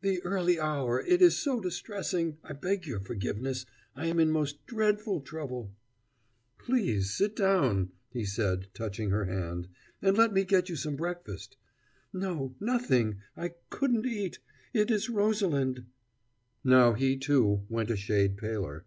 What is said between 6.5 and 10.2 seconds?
"Please sit down," he said, touching her hand, "and